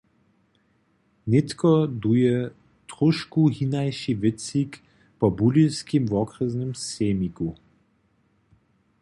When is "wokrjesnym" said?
6.11-6.71